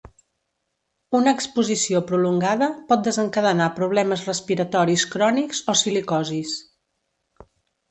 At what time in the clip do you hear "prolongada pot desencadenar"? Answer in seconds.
2.11-3.69